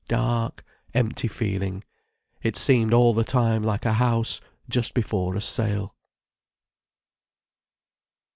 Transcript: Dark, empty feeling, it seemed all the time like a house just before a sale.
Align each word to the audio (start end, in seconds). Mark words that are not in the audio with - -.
Dark, 0.07 0.63
empty 0.95 1.27
feeling, 1.27 1.83
it 2.41 2.57
seemed 2.57 2.91
all 2.91 3.13
the 3.13 3.23
time 3.23 3.61
like 3.61 3.85
a 3.85 3.93
house 3.93 4.41
just 4.67 4.95
before 4.95 5.35
a 5.35 5.41
sale. 5.41 5.93